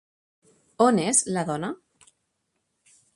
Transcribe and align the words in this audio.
On 0.85 1.01
és 1.03 1.21
la 1.37 1.43
dona? 1.51 1.71